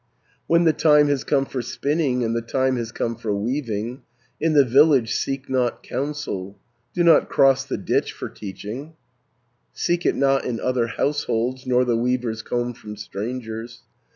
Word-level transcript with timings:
370 0.47 0.47
"When 0.47 0.63
the 0.63 0.73
time 0.73 1.07
has 1.09 1.23
come 1.23 1.45
for 1.45 1.61
spinning, 1.61 2.23
And 2.23 2.35
the 2.35 2.41
time 2.41 2.75
has 2.77 2.91
come 2.91 3.15
for 3.15 3.31
weaving, 3.35 4.01
In 4.39 4.53
the 4.53 4.65
village 4.65 5.13
seek 5.13 5.47
not 5.47 5.83
counsel, 5.83 6.57
Do 6.95 7.03
not 7.03 7.29
cross 7.29 7.65
the 7.65 7.77
ditch 7.77 8.11
for 8.11 8.27
teaching, 8.27 8.95
Seek 9.73 10.07
it 10.07 10.15
not 10.15 10.43
in 10.43 10.59
other 10.59 10.87
households, 10.87 11.67
Nor 11.67 11.85
the 11.85 11.97
weaver's 11.97 12.41
comb 12.41 12.73
from 12.73 12.97
strangers. 12.97 13.83